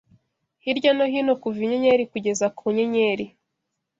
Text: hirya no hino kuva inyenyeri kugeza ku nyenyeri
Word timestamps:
hirya 0.63 0.91
no 0.97 1.05
hino 1.11 1.33
kuva 1.41 1.59
inyenyeri 1.65 2.03
kugeza 2.11 2.45
ku 2.57 2.65
nyenyeri 2.75 3.25